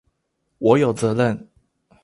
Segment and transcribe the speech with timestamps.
[0.57, 1.47] 我有責任